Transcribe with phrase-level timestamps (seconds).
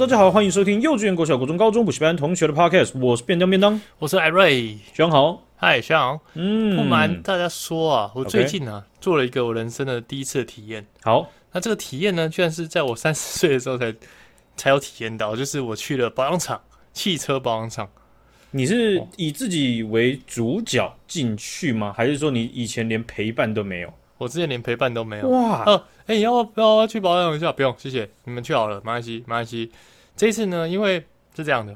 [0.00, 2.98] 大家好，欢迎收听幼稚园、国小、国中、高中补习班同学的 Podcast。
[2.98, 6.18] 我是便当便当，我是艾瑞，学长好，嗨，学长。
[6.32, 9.02] 嗯，不瞒大家说啊，我最近啊 Okay.
[9.02, 10.86] 做了一个我人生的第一次的体验。
[11.02, 13.94] 好，那这个体验呢，居然是在我三十岁的时候才
[14.56, 16.58] 才有体验到，就是我去了保养厂，
[16.94, 17.86] 汽车保养厂。
[18.52, 21.92] 你是以自己为主角进去吗？
[21.94, 23.92] 还是说你以前连陪伴都没有？
[24.16, 25.28] 我之前连陪伴都没有。
[25.28, 27.52] 哇，哦，哎，要不要去保养一下？
[27.52, 29.70] 不用，谢谢，你们去好了，没关系，没关系。
[30.20, 31.74] 这次呢，因为是这样的，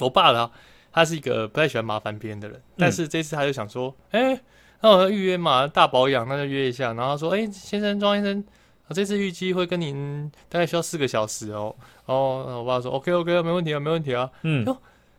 [0.00, 0.50] 我爸他
[0.90, 4.40] 他是一个不太喜欢麻烦别人的人，嗯、但是这次他就想说，哎，
[4.80, 6.92] 那我要预约嘛，大保养，那就约一下。
[6.94, 8.44] 然后他说，哎，先生庄先生，
[8.88, 11.72] 我这次预计会跟您大概需要四个小时哦。
[12.06, 14.28] 哦，我爸说，OK OK，没问题啊，没问题啊。
[14.42, 14.66] 嗯。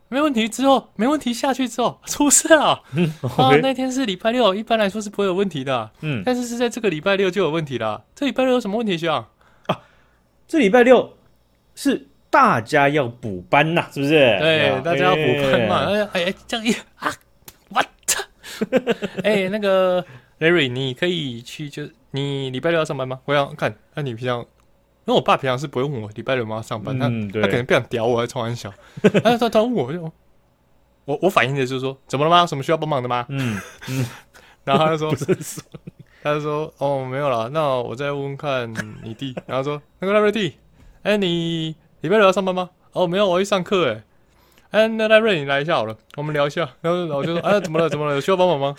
[0.09, 2.83] 没问题，之后没问题下去之后出事了。
[2.93, 5.91] 嗯，okay、啊，那天是礼拜六，一般来说是不会有问题的。
[6.01, 8.03] 嗯，但是是在这个礼拜六就有问题了。
[8.15, 9.27] 这礼拜六有什么问题，学长？
[9.67, 9.81] 啊，
[10.47, 11.17] 这礼拜六
[11.75, 14.13] 是大家要补班呐，是不是？
[14.13, 15.85] 对，啊、大家要补班嘛。
[16.13, 17.11] 哎哎，这样一啊，
[17.69, 18.23] 我操！
[19.23, 20.03] 哎，那个
[20.39, 23.19] Larry，你可以去，就你礼拜六要上班吗？
[23.25, 24.45] 我想看，那你平常。
[25.05, 28.73] 因为我爸平常是不会问我礼拜六有没有上班，嗯、他他可能不想屌我，还开玩笑。
[29.23, 30.11] 他他他问我，就
[31.05, 32.45] 我我反应的就是说，怎么了吗？
[32.45, 33.25] 什么需要帮忙的吗？
[33.29, 34.05] 嗯嗯，
[34.65, 35.61] 然后他就说，是
[36.21, 37.47] 他就说，哦，没有了。
[37.47, 38.69] 那我再问问看
[39.01, 39.33] 你弟。
[39.47, 40.57] 然后说，那个 Larry 弟，
[41.03, 42.69] 哎，你礼拜六要上班吗？
[42.93, 43.91] 哦，没有，我要去上课。
[43.91, 44.03] 哎，
[44.71, 46.69] 哎，那赖瑞你来一下好了，我们聊一下。
[46.81, 47.89] 然后我就说，哎，怎么了？
[47.89, 48.15] 怎么了？
[48.15, 48.75] 有需要帮忙吗？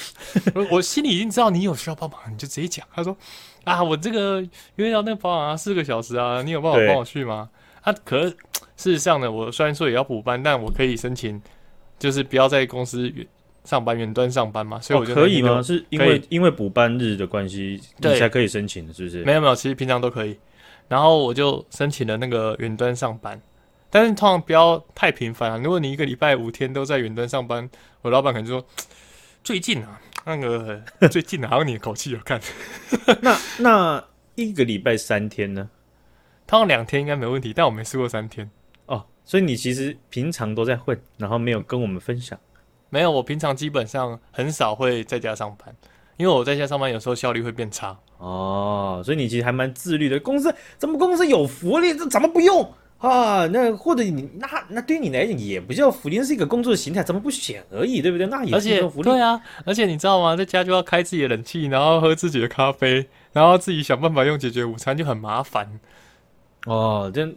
[0.54, 2.86] 我我心里已经知道你有需要帮忙，你就直接讲。
[2.94, 3.16] 他说。
[3.64, 4.40] 啊，我这个
[4.76, 7.50] 因为要那个保养啊，四个小时啊，你有办法帮我去吗？
[7.82, 8.34] 啊，可事
[8.76, 11.38] 实上呢，我虽然说也要补班，但我可以申请，
[11.98, 13.12] 就是不要在公司
[13.64, 14.80] 上班，远端上班嘛。
[14.80, 15.60] 所以我就、哦、可以吗？
[15.62, 19.22] 是因为因为补班日的关系，你才可以申请的，是不是？
[19.24, 20.38] 没有没有，其实平常都可以。
[20.88, 23.40] 然后我就申请了那个远端上班，
[23.90, 25.56] 但是通常不要太频繁啊。
[25.58, 27.70] 如果你一个礼拜五天都在远端上班，
[28.02, 28.66] 我老板可能就说
[29.44, 30.00] 最近啊。
[30.24, 32.38] 那个最近的，还有你的口气有看。
[33.22, 34.04] 那那
[34.34, 35.70] 一个礼拜三天呢？
[36.46, 38.50] 通常两天应该没问题，但我没试过三天
[38.84, 39.06] 哦。
[39.24, 42.38] 所以你其实平常都在混，然后没有跟我们分享。
[42.90, 45.74] 没有，我平常基本上很少会在家上班，
[46.18, 47.98] 因为我在家上班有时候效率会变差。
[48.18, 50.20] 哦，所以你其实还蛮自律的。
[50.20, 52.72] 公司咱们公司有福利，这怎么不用？
[52.98, 58.26] 啊，那或者你那那对于你来讲也不叫福利，那是一个工作的形态，怎么不选而已，对不对？
[58.26, 59.08] 那也是一种福利。
[59.08, 60.34] 对啊，而且你知道吗？
[60.34, 65.78] 在家就要开自己的冷气，然后喝自己的咖啡，然后自己想办法用解决午餐，就很麻烦。
[66.66, 67.28] 哦，这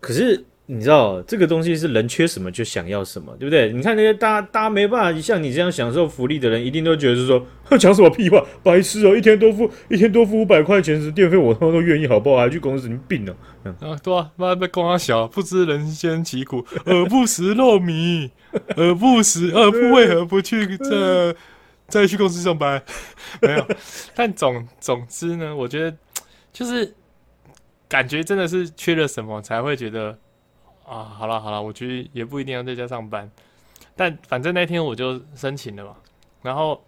[0.00, 0.44] 可是。
[0.70, 3.72] 你知道这个东西是人缺什么就想要什么，对不对？
[3.72, 7.42] 你看那些大家大家没办法像你这样享受福利的人，一定都觉得是说，
[7.78, 9.16] 讲什么屁话，白痴哦！
[9.16, 12.36] 一天多付一天多付五百块钱是电费，我他妈都愿意，好不好？
[12.36, 13.34] 还去公司，你病了？
[13.64, 18.28] 嗯、啊，对啊，妈被公阿小，不知人间疾苦，饿不食肉糜，
[18.76, 21.34] 饿不食，饿不为何不去这
[21.88, 22.82] 再去公司上班？
[23.40, 23.66] 没有，
[24.14, 25.96] 但总总之呢，我觉得
[26.52, 26.94] 就是
[27.88, 30.18] 感觉真的是缺了什么才会觉得。
[30.88, 33.30] 啊，好了好了，我觉得也不一定要在家上班，
[33.94, 35.96] 但反正那天我就申请了嘛，
[36.42, 36.82] 然后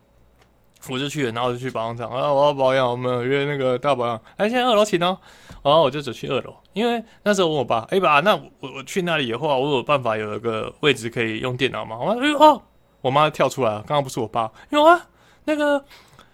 [0.88, 5.18] 我就去了，然后我就去保养厂啊，我要保养，我们约那个大保养，哎，现在二楼请哦，
[5.62, 11.98] 然后我就走去二楼，因为那时候我问我爸，哎爸，那我我去那里的话，我有办法有一个位置可以用电脑吗？
[11.98, 12.62] 我说，哎呦哦，
[13.02, 15.08] 我妈跳出来了，刚刚不是我爸，有啊，
[15.44, 15.84] 那个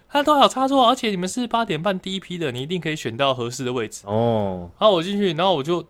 [0.07, 4.69] 他多少插座，而且你们是八点半第一批的，你一定可以选到合适的位置哦。
[4.79, 5.85] 然后我进去，然后我就我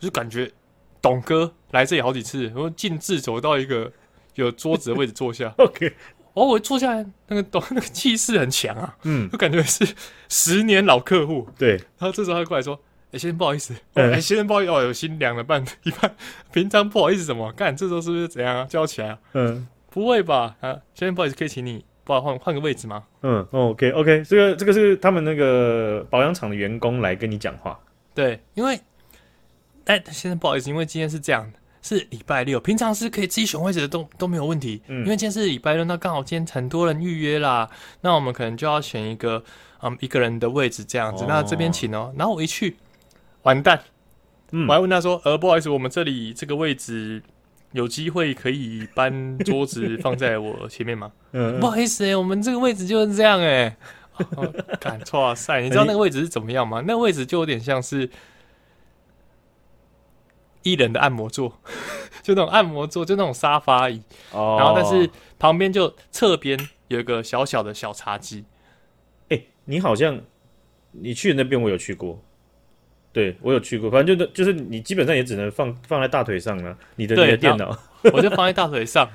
[0.00, 0.50] 就感觉。
[1.08, 3.90] 董哥来这里好几次，然后径自走到一个
[4.34, 5.52] 有桌子的位置坐下。
[5.58, 5.92] OK，
[6.34, 9.86] 哦，我坐下来，那个董 那个气势很强啊，嗯，就感觉是
[10.28, 11.48] 十年老客户。
[11.58, 12.78] 对，然后这时候他过来说
[13.10, 16.14] ：“哎、欸，先生不好意思，哎、欸，先生不好意思，哦，有心凉了半一半。
[16.52, 17.50] 平常不好意思什么？
[17.52, 18.64] 干，这时候是不是怎样啊？
[18.68, 19.18] 叫起来啊？
[19.32, 20.56] 嗯，不会吧？
[20.60, 23.04] 啊，先生不好意思，可以请你帮我换换个位置吗？
[23.22, 27.78] 嗯，OK，OK，这个这个是他们那个保养厂的员工来跟你讲话。
[28.14, 28.78] 对，因为。
[29.88, 34.82] 哎，先生，不好意思，因为今天是这样的，是礼拜六，平常是可以自己选位置的，都都没有问题。
[34.86, 37.66] 嗯，因为今天是礼拜六，那刚好今天很多人预约啦，
[38.02, 39.42] 那我们可能就要选一个，
[39.82, 41.24] 嗯，一个人的位置这样子。
[41.24, 42.12] 哦、那这边请哦。
[42.18, 42.76] 然后我一去，
[43.44, 43.80] 完蛋，
[44.50, 47.22] 嗯，我还问他说，呃，不好意思，我们这里这个位置
[47.72, 51.10] 有机会可以搬桌子放在我前面吗？
[51.32, 53.76] 嗯，不好意思哎、欸，我们这个位置就是这样哎、欸。
[54.78, 56.82] 干 错啊塞，你知道那个位置是怎么样吗？
[56.86, 58.10] 那个位置就有点像是。
[60.62, 61.60] 一人的按摩座，
[62.22, 64.02] 就那种按摩座，就那种沙发椅。
[64.32, 64.56] 哦。
[64.58, 65.08] 然后，但是
[65.38, 66.58] 旁边就侧边
[66.88, 68.44] 有一个小小的小茶几。
[69.28, 70.20] 哎、欸，你好像
[70.92, 72.20] 你去的那边我有去过。
[73.10, 77.76] 对我有去过，反正就就是你基本上也只能放放在大腿上了，你的你的电脑，
[78.12, 79.08] 我就放在大腿上，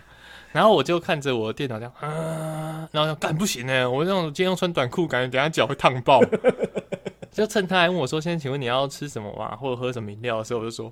[0.51, 6.21] 然后我就看着我的电脑这样，啊，然后干不行呢，我这种今天要穿短裤，感觉等下脚会烫爆。
[7.31, 9.55] 就趁他来问我说：“先请问你要吃什么吗？
[9.55, 10.91] 或者喝什么饮料的时候，我就说：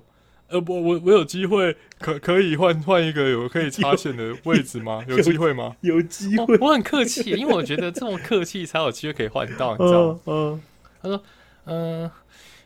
[0.52, 5.02] 呃不，我我有机会可可以换换一个有可以插线的位置吗？
[5.08, 5.74] 有机会吗？
[5.80, 6.58] 有机会、哦。
[6.60, 10.20] 我很客气，因为我觉得这么客气才有机会可以换到，你知道吗？
[10.26, 10.60] 嗯，嗯
[11.02, 11.22] 他说：
[11.64, 12.12] 嗯、呃，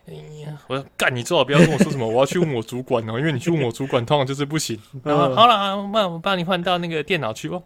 [0.07, 4.79] 哎呀，我说干，你最好不要跟我说什么，我要去问我主管哦，因为你去问我主管，通常就是不行。
[5.03, 7.63] 然后、嗯、好了，那我帮你换到那个电脑区哦。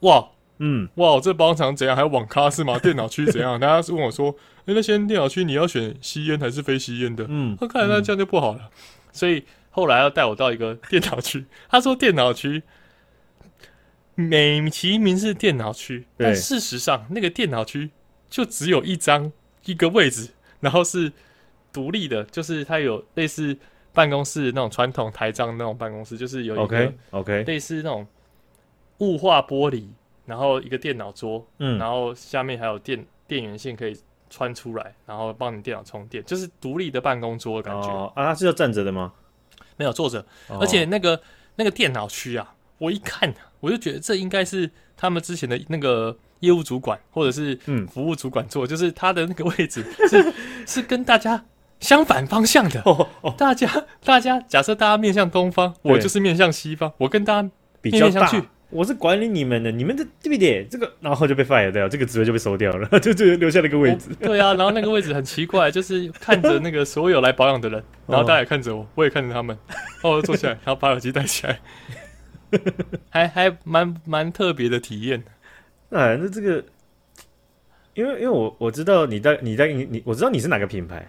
[0.00, 0.28] 哇。”
[0.58, 1.94] 嗯，哇，这包场怎样？
[1.94, 2.78] 还有网咖是吗？
[2.78, 3.60] 电脑区怎样？
[3.60, 4.34] 大家是问我说
[4.64, 8.60] ：“哎、欸，那些电脑区你要选吸烟还是非吸烟的？”嗯，那看来那这样就不好了。
[8.62, 8.70] 嗯、
[9.16, 12.62] 所以后来要带我到一个电脑区， 他说电脑区
[14.14, 17.90] 美其名是电脑区，但事实上那个电脑区
[18.28, 19.32] 就只有一张
[19.64, 20.28] 一个位置，
[20.60, 21.12] 然后是
[21.72, 23.56] 独立的，就是它有类似
[23.92, 28.06] 办公室那种传统台帐那种办公室，就是有一个 OK OK 类似那种
[28.98, 29.88] 雾化玻璃。
[30.26, 33.96] 然后一个电脑桌，嗯，然后下面还有电电源线可以
[34.28, 37.88] 穿出来，然后帮你电脑充电，就是独立的办公桌的感觉。
[37.88, 39.12] 哦、啊，它是要站着的吗？
[39.76, 41.20] 没有坐着，哦、而且那个
[41.56, 50.32] 那个电脑区啊，我一看我就觉得这应该是他们之前的那个业务主管或者是嗯服务主管坐，嗯、就是他的那个位置 是
[50.66, 51.44] 是跟大家
[51.78, 52.80] 相反方向的。
[52.86, 53.68] 哦哦、大家
[54.02, 57.42] 大家假设大家面向东方，我就是面向西方，我跟大家
[57.82, 58.42] 面面相觑。
[58.68, 60.66] 我是管理你们的，你们的对不对？
[60.68, 64.10] 这个然后就被 fire 掉，这个职位就被收掉了， 就就留下了一个位置。
[64.18, 69.56] 对啊，然后那个位置很奇怪，就是看着那个所有来保养的人， 然后大家也看着我，我也看着他们，
[70.02, 71.60] 哦坐起来，然后把耳机戴起来，
[73.08, 75.22] 还还蛮蛮特别的体验。
[75.90, 76.64] 哎，那这个，
[77.94, 81.08] 因为因为我我知道你在你在你你我知道你是哪个品牌，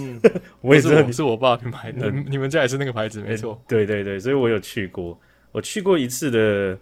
[0.00, 0.20] 嗯，
[0.60, 3.62] 我也知道你是我爸品牌的，你们家也是那个牌子，没错。
[3.68, 5.16] 对对对，所以我有去过，
[5.52, 6.76] 我去过一次的。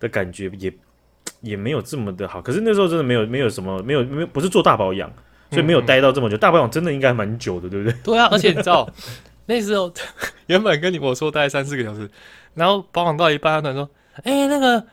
[0.00, 0.72] 的感觉也
[1.40, 5.10] 也没有这么的好，可是那时候真的没有没有什么没有没有不是做大保养，
[5.50, 6.36] 所以没有待到这么久。
[6.36, 7.98] 大保养真的应该蛮久的，对不对？
[8.02, 8.88] 对啊，而且你知道
[9.46, 9.92] 那时候
[10.46, 12.10] 原本跟你我说大概三四个小时，
[12.54, 13.88] 然后保养到一半，他突然说
[14.24, 14.84] ：“哎、欸，那个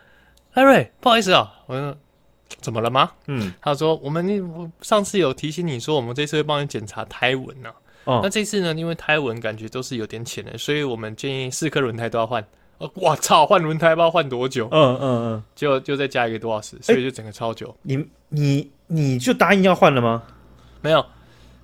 [0.53, 1.97] 艾瑞，不好意思啊。”我说
[2.61, 7.71] ：“怎么了吗？”嗯，他说：“我们上次有提醒你说，我们这次会帮你检查胎纹呢。
[8.03, 12.45] 哦，那这次呢，因为胎纹感觉都是有点浅的，所以我们建议四颗轮胎都要换。”
[12.95, 13.45] 我操！
[13.45, 14.67] 换轮胎不知道换多久？
[14.71, 17.75] 嗯嗯嗯，就就再加一个多小时，所以就整个超久。
[17.81, 20.23] 你你你就答应要换了吗？
[20.81, 21.05] 没有。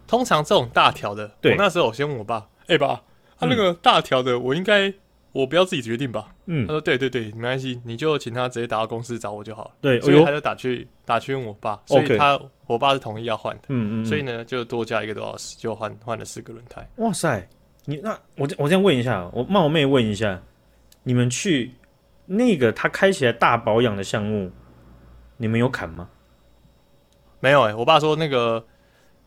[0.08, 3.00] 通常这种大条的，我那时候我先问我爸：“哎爸，
[3.38, 4.92] 他那个大条的，我应该
[5.34, 13.62] 我不要自己决定吧？”嗯，他说：“对对对，没关系，你就请他直接打到公司找我就好了。”对，所以他就打去打去问我爸，所以他我爸是同意要换的。
[13.68, 16.88] 嗯嗯，所以呢就多加一个多小时，就换换了四个轮胎。
[16.96, 17.48] 哇塞！
[17.86, 20.42] 你那我我这样问一下，我冒昧问一下。
[21.04, 21.72] 你们去
[22.26, 24.52] 那个他开起来大保养的项目，
[25.38, 26.10] 你们有砍吗？
[27.40, 28.66] 没有哎、欸，我爸说那个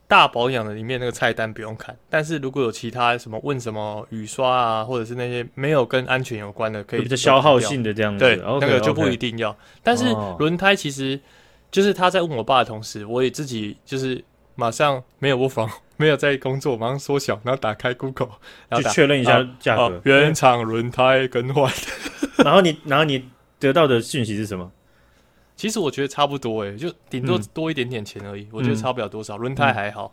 [0.06, 9.56] 大保养的里面那个菜单不用砍，但是如果有其他什么问什么雨刷啊，或者是那些没有跟安全有关的，可以比较消耗性的这样子，对，okay, 那个就不一定要。
[9.82, 10.04] 但是
[10.38, 11.18] 轮胎其实
[11.70, 14.23] 就是他在问我爸的同时，我也自己就是
[14.54, 15.70] 马上没有 work from。
[16.02, 18.30] 没有在工作，马上缩小，然后打开 Google，
[18.68, 20.00] 然后确认一下价格。
[20.04, 21.73] 原厂轮胎更换。
[22.44, 23.28] 然后你，然后你
[23.61, 24.73] 得到的讯息是什么？
[25.54, 28.42] 其实我觉得差不多，诶，就顶多多一点点钱而已。
[28.42, 30.12] 嗯、我觉得差不了多少，轮胎还好。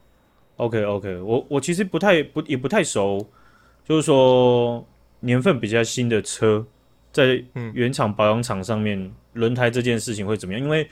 [0.58, 3.28] 嗯、OK OK，我我其实不太不也不太熟，
[3.84, 4.86] 就是说
[5.22, 6.64] 年份比较新的车，
[7.12, 7.44] 在
[7.74, 10.62] 原厂保养厂上面轮胎这件事情会怎么样？
[10.62, 10.88] 因为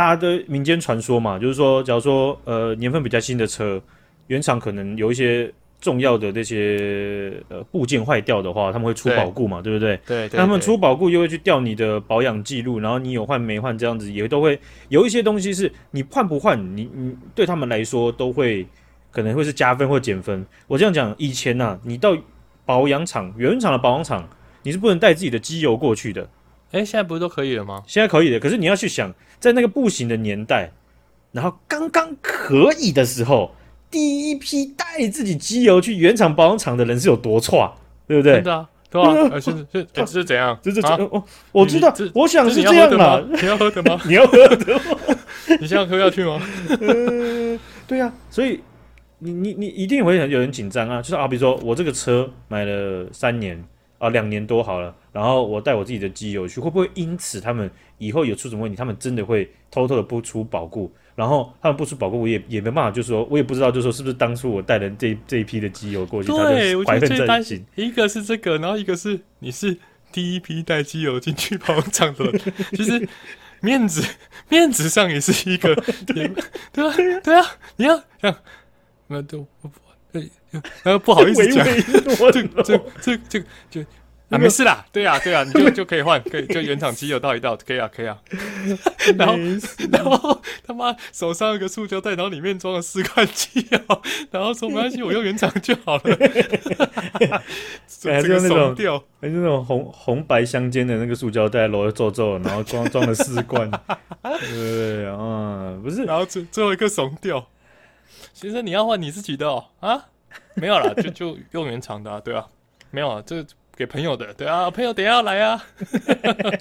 [0.00, 3.78] 大家的民间传说嘛，就是说，假如说呃年份比较新的车，
[4.28, 10.00] 原厂可能有一些重要的那些呃部件坏掉的话，他们会出保固嘛，对，对不对？
[10.06, 10.28] 对。
[10.32, 18.66] 那他们出保固又会去调你的保养记录，然后你有换没换这样子，也都会有一些东西是你换不换，你你对他们来说都会
[19.10, 20.46] 可能会是加分或减分。
[20.66, 22.16] 我这样讲，以前呐、啊，你到
[22.64, 24.26] 保养厂原厂的保养厂，
[24.62, 26.26] 你是不能带自己的机油过去的。
[26.72, 27.82] 哎，现在不是都可以了吗？
[27.86, 30.70] 现在可以的，可是你要去想，在那个不行的年代，
[31.32, 33.54] 然后刚刚可以的时候，
[33.90, 37.72] 第一批带自己机油去原厂保养厂的人是有多差，
[38.06, 38.34] 对不对？
[38.34, 40.58] 真的啊，对啊，是是是是怎样？
[40.62, 41.22] 这这这哦，
[41.52, 43.20] 我知道，我想是这样嘛。
[43.40, 44.00] 你要喝的吗？
[44.06, 44.80] 你要喝的吗？
[45.60, 46.40] 你现在喝下去吗？
[46.80, 47.58] 呃，
[47.88, 48.60] 对呀，所以
[49.18, 53.64] 你你你一定会有人紧张啊，就是啊，比如说我这个车买了三年
[53.98, 54.94] 啊，两年多好了。
[55.12, 60.90] 然后我带我自己的机油去，会不会因此他们以后有出什么问题，他们真的会偷偷的不出保固？
[61.16, 67.64] 然后他们不出保固，我也也没办法，就是说我也不知道，就是说是不是当初我带的这这一批的机油过去，对，怀恨在心。
[67.74, 69.76] 一个是这个，然后一个是你是
[70.12, 72.40] 第一批带机油进去保养厂的人，
[72.72, 73.06] 其 实
[73.60, 74.02] 面子
[74.48, 75.74] 面子上也是一个，
[76.06, 76.30] 对
[76.72, 78.36] 对啊对啊，你要这样，
[79.08, 79.68] 那都不
[80.12, 80.30] 对，
[80.82, 81.66] 然后不好意思讲，
[82.32, 83.84] 这这这这就。
[84.30, 88.16] 啊，没事啦，对呀、啊，对呀、啊，你就 就可以换，可以就原厂机油倒一倒，可以啊，可以啊。
[89.18, 89.34] 然后，
[89.90, 93.78] 然后他妈手上有个塑胶袋，然后里面装了四罐机油，
[94.30, 96.02] 然后说没关系，我用原厂就好了。
[98.04, 103.68] 还是用那种，还是那种红红白相间的那个塑胶袋，揉了皱皱，然后装装了四罐。
[104.22, 107.44] 对啊，不是，然后最最后一个怂掉。
[108.32, 109.64] 先生，你要换你自己的哦？
[109.80, 110.06] 啊，
[110.54, 112.46] 没有啦，就就用原厂的、啊，对啊，
[112.92, 113.44] 没有啊，这。
[113.80, 115.64] 给朋友的，对啊，朋友等下要来啊，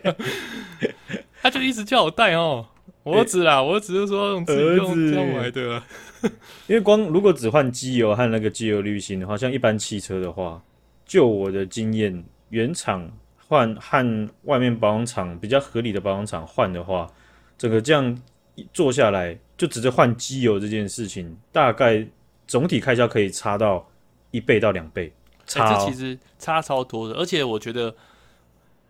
[1.43, 2.65] 他就一直叫我带哦，
[3.03, 5.83] 我儿子啦，我儿子就说用自己用这样来的，
[6.67, 10.63] 因为光如果只换机油和那个机油滤芯的话，像一般汽车的话，
[11.05, 13.11] 就我的经验，原厂
[13.49, 17.05] 换和外面保养厂比较合理的保养厂换的话，
[17.57, 18.17] 整个这样
[18.71, 22.07] 做下来，就只是换机油这件事情，大概
[22.47, 23.85] 总体开销可以差到
[24.31, 25.11] 一倍到两倍。
[25.55, 27.95] 欸、这其实差超多的，而且我觉得，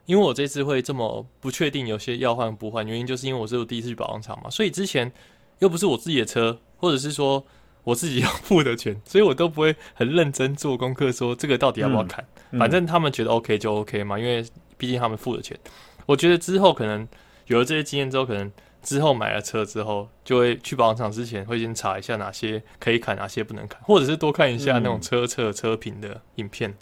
[0.05, 5.11] 因为我这次会这么不确定，有些要换不换，原因就是因为我是我第一次去保养厂嘛，所以之前
[5.59, 7.45] 又不是我自己的车，或者是说
[7.83, 14.45] 我自己要付的钱，所以我都不会很认真做功课，说这个到底要不要砍，嗯、反正他们觉得 OK 就 OK 嘛，因为
[14.77, 15.57] 毕竟他们付的钱。
[16.05, 17.07] 我觉得之后可能
[17.47, 18.51] 有了这些经验之后，可能。
[18.81, 26.73] 之后买了车之后，就会去保养厂之前会先查一下哪些可以砍，哪些不能砍，或者是多看一下那种车测车评的影片。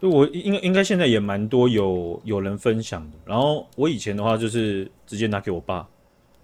[0.00, 3.16] 就、嗯、我应该应该现在也蛮多有有人分享的。
[3.24, 5.88] 然后我以前的话就是直接拿给我爸，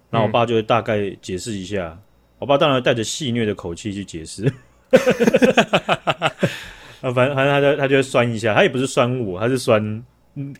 [0.09, 1.89] 然后我爸就会大概解释一下。
[1.89, 1.99] 嗯、
[2.39, 4.51] 我爸当然带着戏谑的口气去解释。
[7.03, 10.03] 啊，反正反正他就他就会酸一下，他也不是酸我，他是酸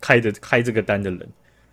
[0.01, 1.27] 开的开这个单的人。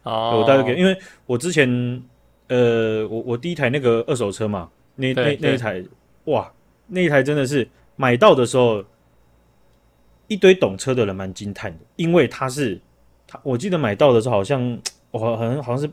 [0.03, 2.01] 哦，我大概给，因为我之前。
[2.49, 5.83] 呃，我我第一台那个二手车嘛，那那那一台，
[6.25, 6.51] 哇，
[6.87, 8.83] 那一台真的是买到的时候，
[10.27, 12.81] 一堆懂车的人蛮惊叹的，因为它是，
[13.27, 14.79] 它我记得买到的时候好像，
[15.11, 15.89] 我好像好像是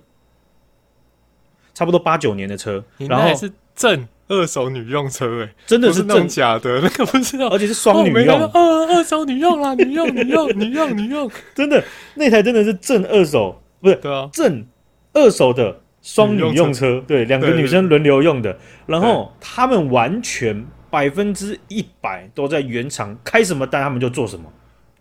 [1.75, 11.85] 差不多八九年的车，然后是正二手女用车，哎，真的是正假的，那个不知道， 而且是双女用，二、哦、二手女用啦，女用女用女用女用， 真的
[12.15, 14.67] 那台真的是正二手，不是，对啊，正
[15.13, 15.83] 二手的。
[16.07, 24.45] 双女用车，对，两个女生轮流用的，然后他们完全百分之一百都在原厂开什么单，他们就做什么。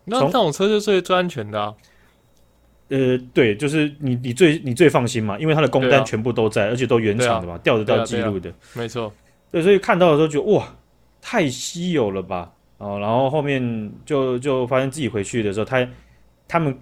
[0.04, 1.72] 那这种车就是最最安全的啊。
[2.88, 8.52] 呃，对，就是你你最你最放心嘛，因为它的工单全部都在，而且都原厂的嘛，调得到记录的。
[8.74, 9.12] 没错。
[9.52, 10.74] 对，所以看到的时候觉得哇，
[11.22, 12.50] 太稀有了吧？
[12.78, 15.88] 哦，然后后面就就发现自己回去的时候，他
[16.48, 16.76] 他们。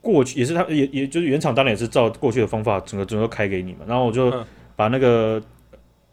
[0.00, 3.80] 过去也是他，也也就是原厂当然也是照过去的方法，整个整个开给你们。
[3.86, 4.32] 然后我就
[4.76, 5.42] 把那个、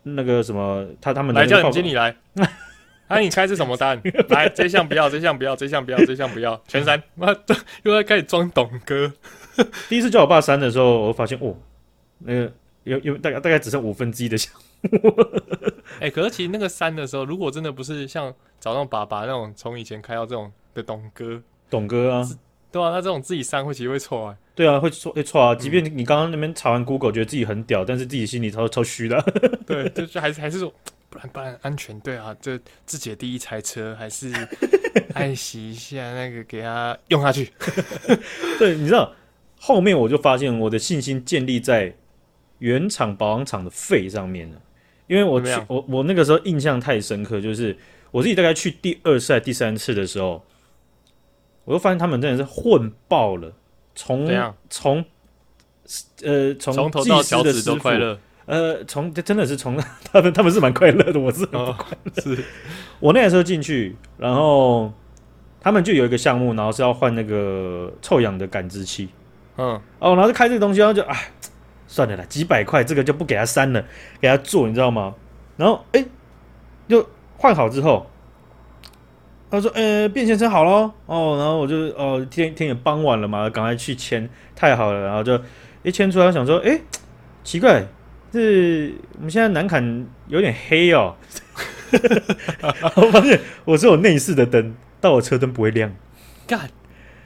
[0.04, 2.46] 嗯、那个什么，他他们来叫你经理来，那、
[3.08, 4.02] 啊、你开是什么单？
[4.30, 7.02] 来这项不要，这项不要，这项不要，这项不要，全删。
[7.14, 9.14] 妈的，又在开始装懂哥。
[9.88, 11.56] 第一次叫我爸删的时候，我发现哦，
[12.20, 12.52] 那个
[12.84, 14.90] 有有大概大概只剩五分之一的项目。
[16.02, 22.28] 哎、欸，可是其实那个删的时候，如果真的不是像找那种爸爸那种从以前开到这种的懂哥，懂哥啊。
[22.76, 24.38] 对啊，那这种自己删会其实会错啊。
[24.54, 25.56] 对啊，会错 会错啊。
[25.56, 29.22] 即便你刚刚那边查完 Google，觉得自己很屌，但是自己心里超超虚的。
[29.66, 30.74] 对， 就是还是还是说，
[31.10, 31.98] 不然不然安全。
[32.02, 34.30] 对啊，这自己的第一台车，还是
[35.16, 37.50] 爱惜一下那个，给他用下去。
[38.60, 39.10] 对，你知道
[39.58, 41.96] 后面我就发现我的信心建立在
[42.60, 44.62] 原厂保养厂的费上面了，
[45.08, 47.74] 因为我去我我那个时候印象太深刻，就是
[48.12, 50.44] 我自己大概去第二次、第三次的时候。
[51.66, 53.52] 我就发现他们真的是混爆了，
[53.96, 54.30] 从
[54.70, 55.04] 从
[56.24, 59.76] 呃从头到脚趾都快乐，呃从真的是从
[60.12, 62.22] 他们他们是蛮快乐的，我是很不快乐。
[62.22, 62.44] 是
[63.00, 64.94] 我那时候进去，然后
[65.60, 69.10] 他们就有一个项目，然后是要换那个臭氧的感知器，
[69.58, 71.32] 嗯，哦，然后就开这个东西，然后就哎
[71.88, 73.84] 算了啦，几百块这个就不给他删了，
[74.22, 75.16] 给他做，你知道吗？
[75.58, 76.06] 然后哎，
[76.88, 78.06] 就换好之后。
[79.50, 85.40] 他说：“呃，变先生好喽，哦，然后我就哦，天天也傍晚了嘛，赶快去签，太好了，然后就
[85.84, 86.80] 一签出来，我想说，哎，
[87.44, 87.86] 奇怪，
[88.32, 91.16] 这我们现在南坎有点黑哦，
[92.96, 95.96] 我发现我只有内饰的灯，但我车灯不会亮，
[96.48, 96.70] 干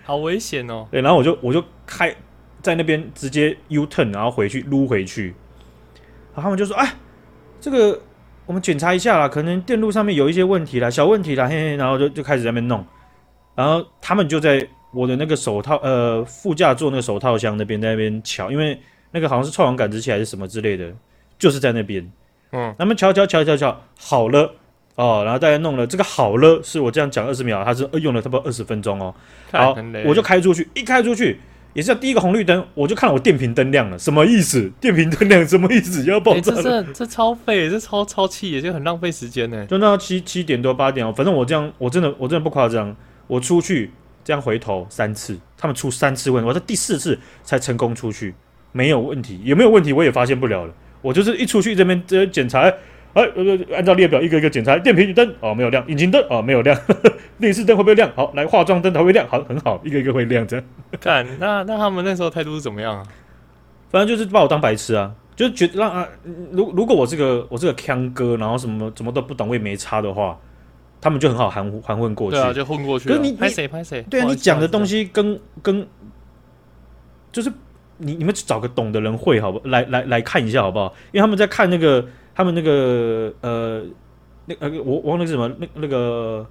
[0.03, 0.87] 好危险哦。
[0.91, 2.15] 对，然后我就我就开
[2.61, 5.33] 在那边直接 U turn，然后回去撸回去。
[6.33, 6.93] 然后他们就说：“哎，
[7.61, 8.01] 这个
[8.49, 12.83] 我们检查一下啦，可能电路上面有一些问题啦，小问题啦。”嘿嘿，然后就就开始在那边弄。
[13.53, 18.75] 然后他们就在我的那个手套呃副驾座那个手套箱那边在那边瞧，因为
[19.11, 20.91] 那个好像是臭氧感知器还是什么之类的，
[21.37, 22.11] 就是在那边。
[22.51, 24.51] 嗯，他们瞧瞧瞧瞧瞧，好了。
[24.95, 29.13] 哦，然后大家弄了这个好了，是我这样讲二十秒，他是用了差不多二十分钟哦。
[29.51, 29.77] 好，
[30.07, 31.39] 我就开出去，一开出去
[31.73, 34.71] 也是要第一个红绿灯，我就看到我电瓶灯亮了，什么意思？
[34.81, 36.03] 电瓶灯亮什么意思？
[36.05, 36.61] 要爆炸了？
[36.63, 39.65] 这 这超废，这超超气，也就很浪费时间呢。
[39.67, 42.95] 就那七七点多八点哦，反正我这样，我真的我真的不夸张，
[43.27, 43.91] 我出去
[44.23, 48.33] 这样回头三次，他们出三次问题，我在第四次才成功出去，
[48.71, 52.71] 没有问题，有没有问题我也发现不了了，我就是一出去这边这检查。
[53.13, 53.23] 哎，
[53.73, 56.79] 按照列表一个一个检查，电瓶灯哦没有亮，引擎灯哦没有亮，
[57.37, 58.11] 内饰灯会不会亮？
[58.15, 60.63] 好，来化妆灯它会亮，好，很好，一个一个会亮着。
[61.01, 63.03] 看，那那他们那时候态度是怎么样啊？
[63.89, 66.07] 反正就是把我当白痴啊，就是觉得让啊，
[66.51, 70.37] 如如果我这个我这个腔哥，然后什么什么都不懂，我也没差的话，
[71.01, 73.09] 他们就很好含含混过去，对啊，就混过去。
[73.09, 74.03] 可是你拍谁拍谁？
[74.09, 75.87] 对啊，你讲的东西跟跟
[77.31, 77.51] 就是
[77.99, 79.61] 你你们找个懂的人会好不？
[79.69, 80.93] 来来来看一下好不好？
[81.13, 82.05] 因为他们在看那个。
[82.35, 83.83] 他们那个呃，
[84.45, 86.45] 那呃，我忘了是什么，那那个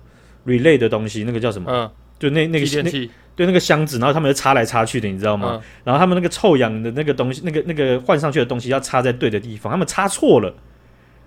[0.45, 1.73] relay 的东西，那个叫什么？
[1.73, 2.91] 嗯，就那那个那
[3.35, 5.53] 对那个箱子，然后他们就插来插去的，你知道吗？
[5.55, 10.53] 嗯、然后他们那个臭氧的那个东西，那个那个换上去的东西要插在对的地方，他们插错了。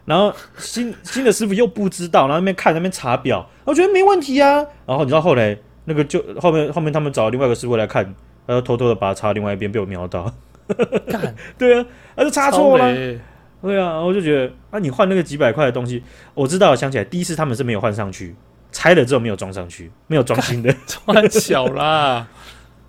[0.06, 4.58] 然后新新的师傅又不知道，然后那边看那边查表，我觉得没问题啊。
[4.86, 8.14] 然后你知道后来那个就后面后面他们找另外一个师傅来看，
[8.48, 10.32] 他就偷偷的把它插另外一边，被我瞄到。
[11.08, 12.94] 干 对啊，他就插错了。
[13.62, 16.02] 对啊，我就觉得啊，你换那个几百块的东西，
[16.34, 18.36] 我知道，想起来第一次他们是没有换上去，
[18.72, 22.28] 拆了之后没有装上去，没有装新的，装小啦。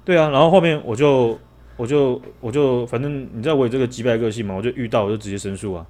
[0.04, 1.38] 对啊，然后后面我就
[1.76, 5.84] 我就我就反正你知道我有这个几百个性嘛，我就遇到我就直接申诉啊。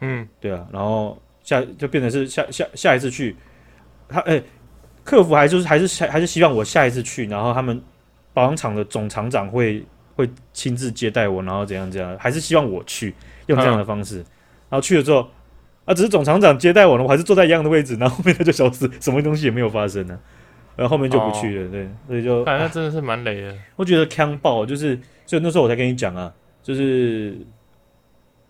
[0.00, 3.34] 嗯，对啊，然后下就变成是下下下一次去，
[4.08, 4.40] 他哎，
[5.02, 7.82] 客服还就是还是还是希望我下一次去，然后他们
[8.32, 9.84] 保养厂的总厂长会
[10.16, 13.14] 会亲自接待我，然后怎样怎样，还是希望我去。
[13.46, 14.26] 用这样的方式，嗯、
[14.68, 15.28] 然后去了之后，
[15.84, 20.20] 啊，只是总厂长接待我了，我还是坐在一样的位置，然后后面他就消失， 什么东西也没有发生呢、啊，
[20.76, 23.52] 然后后面就不去了，哦、对，所以就，那真的是蛮累的。
[23.74, 27.36] 我觉得锵爆，就是，所以那时候我才跟你讲啊，就是，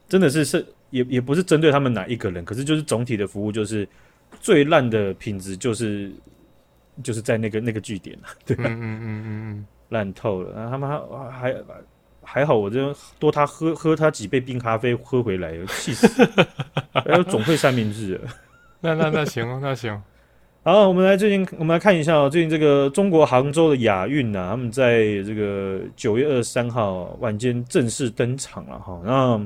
[0.06, 3.88] 真的是是也也不是针对他们哪一个人，可是就是总体的服务就是
[4.38, 6.12] 最烂的品质，就是
[7.02, 8.64] 就是在那个那个据点对吧？
[8.66, 11.52] 嗯嗯嗯嗯嗯，烂透了，然后他们还还。
[11.52, 11.64] 还
[12.22, 16.06] 还好，我这多他喝喝他几杯冰咖啡喝回来，气死！
[16.92, 18.20] 还 有总会三明治，
[18.80, 20.00] 那那那行，那行。
[20.62, 29.00] 好，我们来最近，我们来看一下哦，最近这个中国杭州的亚运呐，他们在这个九月二十三号晚间正式登场了哈。
[29.02, 29.40] 那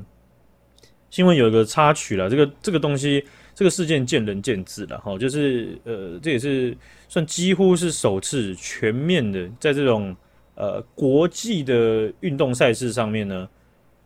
[1.10, 5.16] 新闻有一个插曲了，这个这个东西，这个事件见仁见智了哈。
[5.16, 6.76] 就是呃，这也是
[7.08, 10.14] 算几乎是首次全面的在这种。
[10.56, 13.48] 呃，国际的运动赛事上面呢，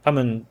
[0.03, 0.43] 他们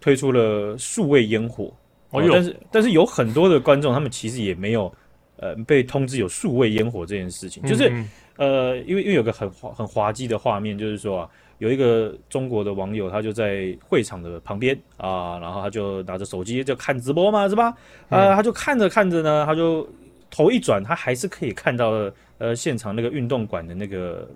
[0.00, 1.64] 推出了数位烟火，
[2.08, 4.90] 哦，但是但是有很多的观众，他们其实也没有
[5.36, 17.74] 呃被通知有数位烟火这件事情，就是嗯嗯呃，因为因为有个很滑很滑稽的画面，就是说啊，有一个中国的网友，他就在会场的旁边啊，然后他就拿着手机就看直播嘛，是吧？
[18.08, 19.88] 啊，他就看着看着呢，他就
[20.30, 24.28] 头一转，他还是可以看到呃现场那个运动馆的那个。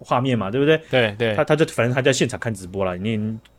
[0.00, 0.76] 画面嘛，对不对？
[0.90, 3.16] 对对，他他就反正他在现场看直播了，你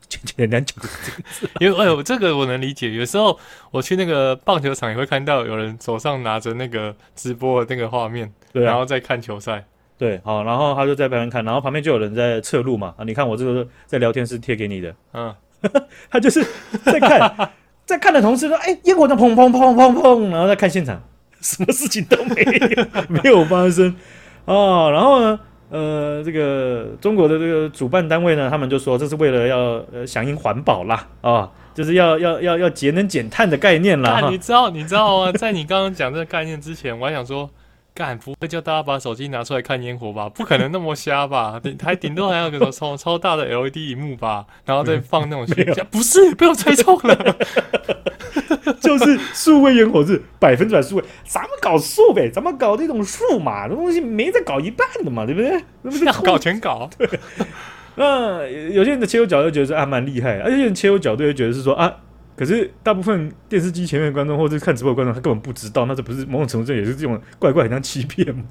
[0.08, 2.92] 简简单讲这个字，因为哎呦，这个我能理解。
[2.92, 3.38] 有时候
[3.72, 9.66] 我去那个棒球场也会看到有人手上拿着那个直播的那个画面，对、啊，然后在看球赛。
[10.00, 12.96] 对，好，然后他就在旁边看，然后旁边就有人在侧录嘛。
[12.98, 15.36] 啊，你看我这个在聊天室贴给你的，嗯，
[16.10, 16.42] 他就是
[16.86, 17.52] 在看，
[17.86, 21.04] 在看的同时说，哎，烟火在砰砰砰砰砰，然后在看现场，
[21.42, 23.94] 什么事情都没有， 没有发生
[24.46, 25.40] 啊，然后呢？
[25.72, 29.60] 呃，这个中国的这个主办单位呢，他们就说这是为了要
[29.94, 34.30] 呃响应环保啦，啊、哦，就是要要要要节能减碳的概念啦。
[34.32, 35.32] 你知道你知道啊？
[35.32, 37.48] 在你刚刚讲这个概念之前，我还想说，
[38.00, 40.30] 干不会叫大家把手机拿出来看烟火吧？
[40.30, 41.60] 不可能那么瞎吧？
[41.84, 47.36] 还顶多还有个超超大的 LED 萤幕吧，然后再放那种 虚假，不是，被我猜错了。
[48.80, 55.62] 就是数位烟火是百分之百数位，咱们搞数呗，咱们搞这种数码的东西没在搞一半的嘛，对不对？
[55.82, 56.90] 那不是搞全搞。
[56.98, 57.06] 对，
[57.96, 61.98] 那有些人的切入角度觉得是还蛮厉害，而且有些人切入角度又觉得是说啊，
[62.40, 68.44] 可是大部分电视机前面的观众或者看直播的观众，他根本不知道，那这不是某种程度上也是这种怪怪，很像欺骗吗？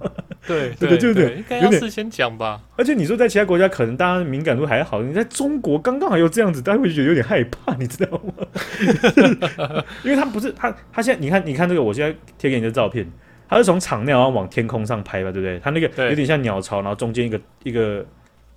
[0.46, 2.60] 对 对对对对，应该要事先讲吧。
[2.76, 9.82] 而且你说在其他国家，可能大家敏感度还好，你在中国刚刚好又这样子，大家会觉得有点害怕，你知道吗？
[10.04, 13.10] 因为他不是他，他现在你看，你看这个，我现在贴给你的照片，
[13.48, 15.58] 他是从场内然后往天空上拍吧，对不对？
[15.60, 18.04] 他那个有点像鸟巢，然后中间一个一个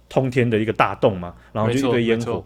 [0.10, 2.46] 通天的一个大洞嘛，然后就一堆烟火。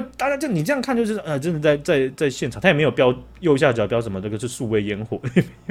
[0.00, 5.20] 对，大家就你这样看，就是呃，真的在在在现场，他也没有标右下角标什么，这个是数位烟火。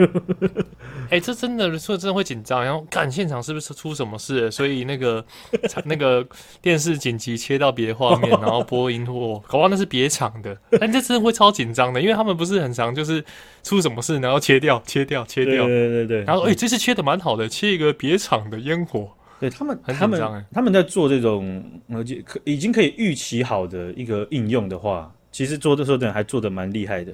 [1.09, 5.25] 哎、欸，这真的说真的会紧张，然后看现场是不是出什么事，所以那个
[5.83, 6.25] 那个
[6.61, 13.21] 电视紧急切到别的画面， 然后播烟火，搞不好那是别场的，但这真的会超紧张的，因为他们不是很常就是
[13.61, 19.11] 出什么事，然后切掉切掉切掉，对对对对，然后哎、欸，这次切的蛮好的，切一个别场的烟火。
[19.39, 27.11] 对他们，他们他们在做这种呃，可已经可以预期好的一个应用的话，其实做的时候，还做的蛮厉害的。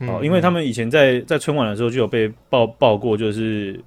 [0.00, 3.78] 哦、嗯，因为他们以前在在春晚的时候就有被报报过，就是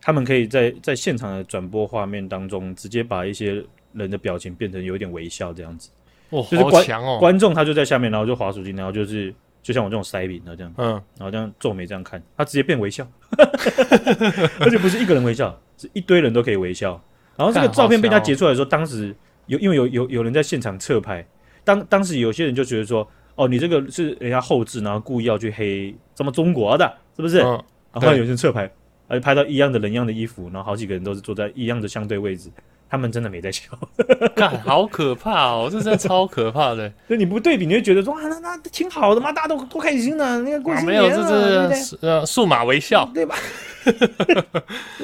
[0.00, 5.88] 他们可以在在现场的转播画面当中，直接把一些人的表情变成有点微笑这样子。
[6.30, 7.18] 哦，就是观哦！
[7.20, 13.08] 观众他就在下面，然后就滑手机，然后就是就像我这种塞饼的这样，嗯，然后这样皱眉这样看，他直接变微笑，
[14.60, 15.56] 而且不是一个人微笑。
[15.76, 17.00] 是一堆人都可以微笑，
[17.36, 19.14] 然后这个照片被他截出来的时候，当时
[19.46, 21.26] 有因为有有有人在现场侧拍，
[21.64, 27.40] 当当时有些人就觉得说，哦，你这个是人家后置，然后故意要去黑咱们中国的，是不是？
[27.40, 27.62] 嗯、
[27.92, 28.70] 然后有人侧拍，
[29.08, 32.50] 而且拍到一样的人一样的衣服，然后好几个人都是坐在一样的相对位置。
[32.88, 33.62] 他们真的没在笑，
[34.36, 35.68] 看好可怕哦！
[35.70, 36.90] 这真的超可怕的。
[37.08, 40.40] 就你不对比，你就觉得说啊，那那挺好的嘛，大家都多开心呢。
[40.42, 43.34] 那个过新年、啊啊、没有，这是呃数码微笑，对吧？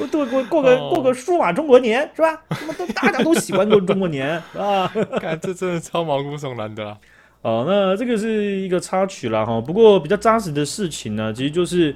[0.01, 2.41] 我过过过个 过个数码中国年是吧？
[2.53, 4.87] 什么都大家都喜欢过中国年啊！
[5.21, 6.97] 看 这真的超毛骨悚然的啦。
[7.43, 9.61] 哦，那这个是一个插曲啦哈。
[9.61, 11.95] 不过比较扎实的事情呢，其实就是。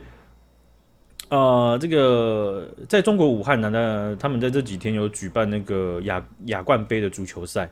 [1.29, 7.69] 呃，这个在中国武汉呢，那他们在这几天有举办那个亚亚冠杯的足球赛。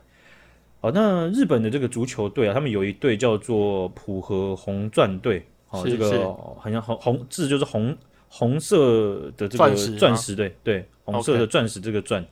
[0.81, 5.47] 好，那日本的这个足球队啊，他们有一队叫做浦和红钻队。
[5.69, 7.97] 好，这个好像红红字就是红
[8.29, 12.25] 红色的这个钻石队，对，红色的钻石这个钻。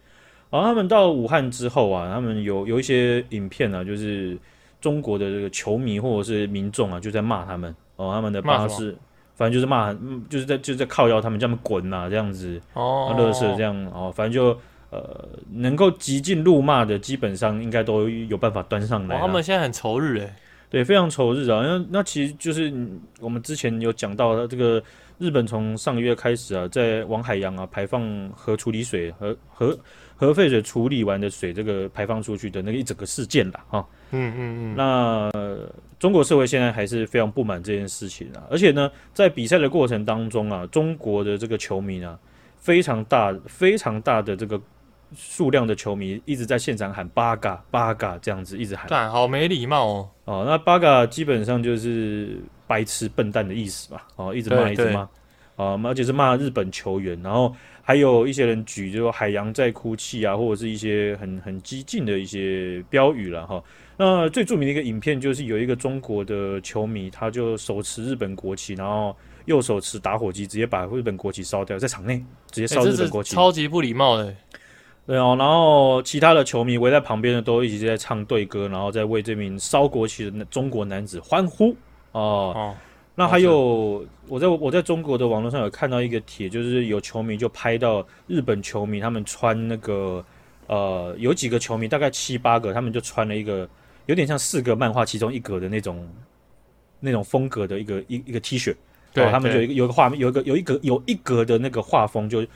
[0.50, 4.36] 然后他们到武汉之后啊，他们有有一些影片啊，就是
[4.80, 8.96] 中国的这个球迷或者是民众啊，就在骂他们哦，他们的巴士。
[9.34, 9.92] 反正就是骂，
[10.28, 14.56] 就是在就是在靠腰他们，叫他们滚呐，这样子哦，乐色这样哦，反正就
[14.90, 19.18] 呃，能够极尽怒骂的，基本上应该都有办法端上来。
[19.18, 20.32] 他们现在很仇日诶，
[20.68, 21.62] 对，非常仇日啊。
[21.64, 22.72] 那那其实就是
[23.20, 24.82] 我们之前有讲到，这个
[25.18, 29.76] 日本从上个月开始啊，在往海洋啊排放核处理水和核
[30.14, 33.64] 核废水处理完的水，这个排放出去的那个一整个事件啦。
[33.68, 33.86] 哈。
[34.12, 35.30] 嗯嗯嗯，那
[35.98, 42.18] 中国社会现在还是非常不满这件事情啊，而且呢，在比赛的过程当中啊，中国的这个球迷呢，
[42.58, 44.60] 非常大、非常大的这个
[45.14, 50.08] 数量的球迷一直在现场喊八嘎八嘎这样子一直喊，干好没礼貌哦。
[50.24, 54.06] 哦，那八嘎基本上就是白痴、笨蛋的意思吧？
[54.16, 55.00] 哦，一直骂，一直骂，
[55.56, 63.62] 啊，而且是骂日本球员，然后还有一些人举就海洋在哭泣啊，或者是一些很很激进的一些标语了哈。
[63.98, 74.34] 那最著名的一个影片就是有一个中国的球迷，他就手持日本国旗，然后右手持打火机，直接把日本国旗烧掉，在场内直接烧日本国旗，欸、超级不礼貌的。
[75.06, 81.76] 对哦，然后其他的球迷围在旁边的都一直在唱队歌，然后在为这名烧国旗的中国男子欢呼
[82.12, 82.52] 哦。
[82.56, 82.74] 哦，
[83.14, 90.24] 那还有我在我在中国的网络上有看到一个帖，就是有球迷就拍到日本球迷他们穿那个
[90.66, 93.68] 呃，有几个球迷大概七八个，他们就穿了一个。
[94.06, 96.08] 有点像四格漫画其中一格的那种
[96.98, 98.74] 那种风格的一个一一个 T 恤，
[99.12, 102.46] 对，他们就有一个画面，有一个有一格有一格的那个画风就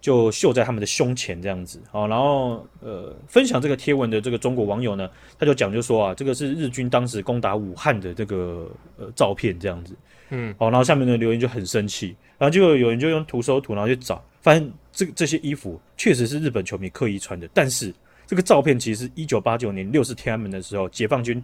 [0.00, 2.06] 就绣在他们的胸前这样子哦。
[2.08, 9.94] 然后呃，分享这个贴文的这个中国网友呢，他就讲就说啊，这个是日军当时攻打武汉的这个呃照片这样子，
[10.30, 17.94] 嗯，好，然后下面的留言就很生气，然后就有人就用图搜图，然后去找，发现这这些衣服确实是日本球迷刻意穿的，但是。
[18.28, 21.42] 这个照片其实是一九八九年六四天安门的时候，解放军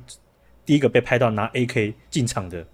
[0.66, 2.64] 第一个被拍到拿 AK 进场的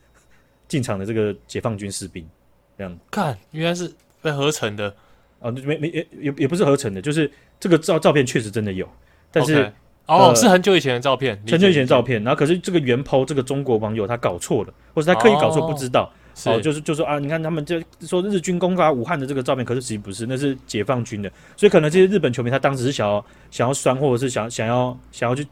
[0.66, 2.28] 进场的这个解放军士兵，
[2.76, 3.88] 这样看原来是
[4.20, 4.92] 被合成的
[5.38, 8.88] 啊，没没也也也不是合成的，就是这个照照片确实真的有，
[9.30, 9.72] 但是、okay.
[10.06, 16.02] 哦、呃、是很久以前的照片，很久以前的照片，然后可是这个原 po 这个中国网友他搞错了，或者他刻意搞错不知道。
[16.02, 25.46] 哦哦，就是就说啊，你看他们就说日军攻打武汉的这个照片，可是其实不是，那是解放军的，所以可能这些日本球迷他当时是想要想要酸，或者是想想要想要去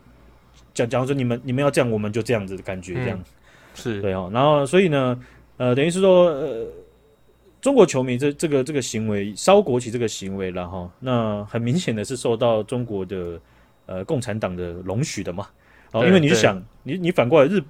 [0.72, 3.24] 讲讲说你们你们要这样，我们就这样子的感觉，这样、嗯、
[3.74, 4.30] 是对哦。
[4.32, 5.18] 然后所以呢，
[5.56, 6.66] 呃，等于是说，呃，
[7.60, 13.40] 中国球迷这这个这个行为，烧国旗这个行为，然后那很明显的是受到中国的
[13.86, 15.48] 呃共产党的容许的嘛。
[15.92, 17.62] 哦，因为你是想，你你反过来日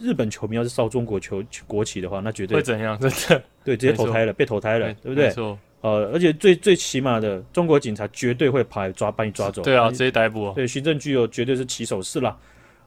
[0.00, 2.98] 日本球迷要是烧中国球国旗的话，那绝对会怎样？
[2.98, 5.26] 真的 对，直接投胎了，被投胎了，对不对？
[5.26, 5.58] 没错。
[5.80, 9.62] 呃，而且最最起码的，中国警察绝对会跑来抓，把你抓走。
[9.62, 10.52] 对啊，直接逮捕。
[10.54, 12.38] 对，行政拘留绝对是起手式啦。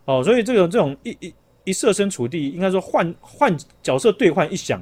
[0.06, 1.34] 哦，所以这种这种一一
[1.66, 3.54] 一设身处地，应该说换换
[3.84, 4.82] 角色兑换一想，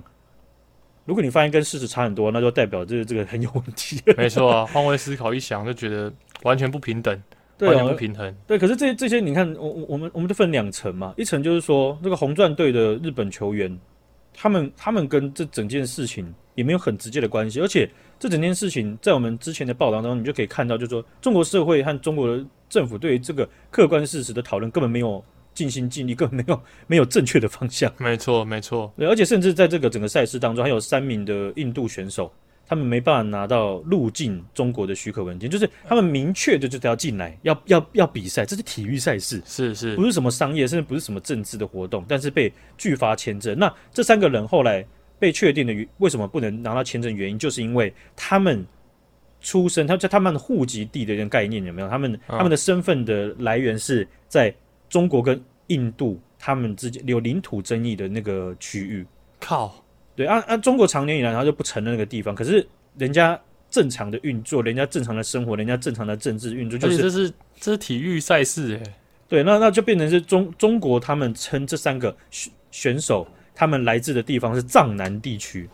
[1.06, 4.00] 如果你发现跟事实差很多，那就代表这个这个很有问题。
[4.16, 7.24] 没错啊，换位思考一想，就觉得完全不平等，对
[7.70, 8.36] 完全不平衡。
[8.48, 13.80] 对，可是这这些你看，我我们我们就分两层嘛，一层就是说这个红钻队的日本球员，
[14.34, 17.90] 他们他们跟这整件事情也没有很直接的关系，而且。
[18.20, 25.22] 这整件事情在我们之前的报道当中，你就可以看到，就是说中国社会和中国的政府对于这个客观事实的讨论根本没有
[25.54, 27.92] 尽心尽力，根本没有没有正确的方向。
[27.98, 28.90] 没错，没错。
[28.96, 32.32] 对，而且甚至在这个整个赛事当中，还有三名的印度选手，
[32.68, 43.58] 他们没办法拿到入境中国的许可文件，就是他们明确的就是要进来，要要要比赛，这是体育赛事，是是，不是什么商业，甚至不是什么政治的活动，但是被拒发签证。
[43.58, 44.86] 那这三个人后来。
[45.20, 47.16] 被确定的原为什么不能拿到签证？
[47.16, 48.66] 原因就是因为他们
[49.40, 51.88] 出生，他在他们的户籍地的一个概念有没有？
[51.88, 54.54] 他们他们的身份的来源是在
[54.90, 59.06] 中国跟印度他们之间有领土争议的那个区域。
[59.40, 59.74] 靠，
[60.16, 62.66] 对，按、啊、按、啊、中国长年以来他就不承认那个地方，可是
[62.98, 68.84] 人家正常的运作，人家正常的生活，人家正常的政治运作，就是这是这是体育赛事诶。
[69.28, 73.28] 对，那那就变成是中中国他们称这三个选选手。
[73.56, 75.70] 他们来自的地方是藏南地区，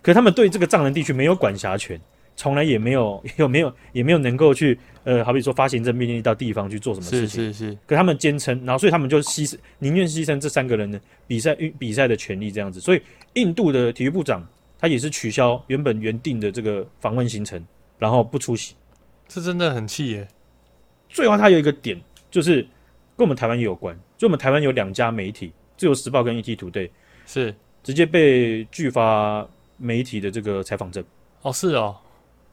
[0.00, 2.00] 可是他们对这个藏南地区没有管辖权，
[2.42, 7.44] 从来也没有 有没有也没有能够去呃，好比说发行政命令到地方去做什么事情。
[7.44, 7.78] 是是是。
[7.86, 12.80] 可他们坚称，然后所以他们就牺牲，宁愿牺牲这三个人的比赛运比赛的权利这样子。
[12.80, 13.02] 所以
[13.34, 14.44] 印度的体育部长
[14.80, 17.64] 他也是取消原本原定的这个访问行程，
[17.96, 18.74] 然后不出席。
[19.28, 20.26] 这真的很气耶。
[21.08, 22.62] 最后他有一个点，就是
[23.16, 26.90] 跟我们台湾也有关，就我们台湾有两家媒体，自由时报跟 ETtoday。
[27.24, 31.02] 是直接被拒发媒体的这个采访证
[31.42, 31.96] 哦，是哦，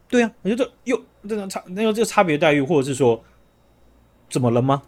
[0.10, 3.24] 对啊，我觉得又这种差，那有这个差别待遇，或者是说
[4.30, 4.82] 怎么了吗？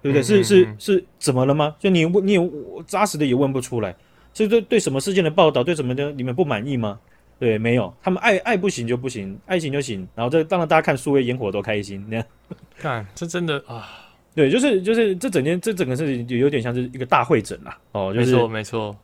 [0.00, 0.22] 对不对？
[0.22, 1.76] 是是是怎么了吗？
[1.78, 2.50] 就你问，你也
[2.86, 3.94] 扎实的也问不出来，
[4.32, 6.98] 所以对对什么事件的报道，对什么的你们不满意吗？
[7.38, 12.24] 对，没有，他们爱爱不行就不行，爱行就行，然后这当然大家看数位烟火都开心，那样
[12.78, 13.88] 看这真的啊，
[14.34, 18.96] 对，就是就是这整件这整个事情就有点像是一个大会诊啦，哦，就是、没错没错。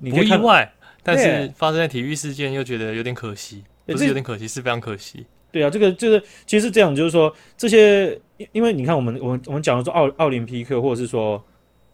[0.00, 5.26] 不意外，但是发生在体育事件又觉得有点可惜，不是有点可惜，是非常可惜。
[5.50, 8.18] 对啊，这个就是其实是这样，就是说这些，
[8.52, 11.42] 因为你看我们我们我们讲的说奥奥林匹克，或者是说，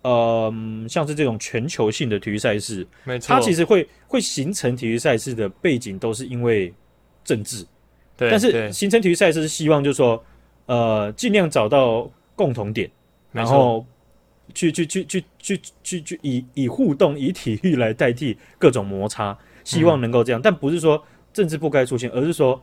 [0.02, 0.52] 呃，
[0.88, 6.72] 像是这种全球性的体育赛事，没错，它其实会会形成体育赛事的背景都是因为
[7.24, 7.66] 政治，
[8.16, 10.24] 对，但是形成体育赛事是希望就是说，
[10.66, 12.90] 呃，尽量找到共同点，
[13.32, 13.84] 然后。
[14.54, 22.60] 去去去去去去去以以互动以体育来代替各种摩擦，希望能够这样，嗯、但不是说政治不该出现，而是说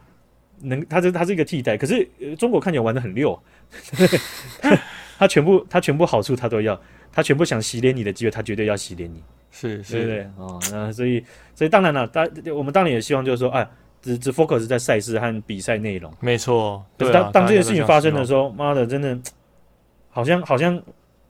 [0.62, 1.78] 能它这它是一个替代。
[1.78, 3.38] 可是、呃、中国看起来玩的很溜，
[4.62, 4.80] 他
[5.18, 6.80] 他全部他全部好处他都要，
[7.12, 10.60] 他全部想洗脸你的机会，他绝对要洗脸你，是是对不对啊、哦？
[10.72, 11.24] 那所以
[11.54, 13.68] 所以当然了，当我们当然也希望就是说，哎，
[14.02, 16.86] 只只 focus 在赛事和比赛内容，没错。
[16.98, 19.18] 可是当、啊、当这件事情发生的时候，妈的，真的
[20.10, 20.82] 好像好像。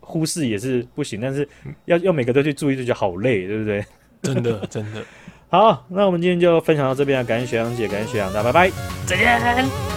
[0.08, 1.50] 忽视也是不行，但是
[1.86, 3.84] 要要每个都去注意，就觉得好累，对不对？
[4.22, 5.04] 真 的真的。
[5.50, 8.72] 好，那我们今天就分享到这边了，感谢学长姐，感谢学长，大家拜拜，
[9.06, 9.95] 再见。